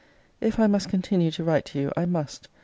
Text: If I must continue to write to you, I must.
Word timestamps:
If 0.39 0.59
I 0.59 0.65
must 0.65 0.89
continue 0.89 1.29
to 1.29 1.43
write 1.43 1.65
to 1.65 1.79
you, 1.79 1.91
I 1.95 2.05
must. 2.07 2.47